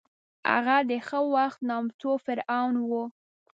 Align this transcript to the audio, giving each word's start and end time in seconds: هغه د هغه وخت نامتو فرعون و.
هغه 0.51 0.77
د 0.89 0.91
هغه 1.05 1.19
وخت 1.35 1.59
نامتو 1.69 2.11
فرعون 2.25 2.75
و. 2.89 2.91